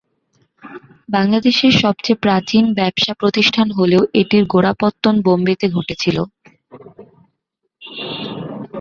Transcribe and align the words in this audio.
বাংলাদেশের 1.09 1.73
সবচেয়ে 1.81 2.21
প্রাচীন 2.23 2.63
ব্যবসা 2.79 3.13
প্রতিষ্ঠান 3.13 3.67
হলেও 3.77 4.03
এটির 4.21 4.43
গোড়াপত্তন 4.45 5.15
বোম্বেতে 5.25 5.67
ঘটেছিল। 5.69 6.17